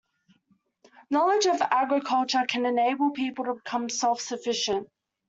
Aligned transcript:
Knowledge 1.11 1.45
of 1.45 1.61
agriculture 1.61 2.41
can 2.49 2.65
enable 2.65 3.11
people 3.11 3.45
to 3.45 3.53
become 3.53 3.87
self-sufficient. 3.87 4.87